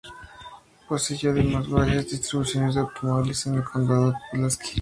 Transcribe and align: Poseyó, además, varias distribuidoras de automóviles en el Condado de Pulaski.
Poseyó, 0.89 1.29
además, 1.29 1.69
varias 1.69 2.09
distribuidoras 2.09 2.73
de 2.73 2.81
automóviles 2.81 3.45
en 3.45 3.53
el 3.53 3.63
Condado 3.63 4.07
de 4.09 4.17
Pulaski. 4.31 4.79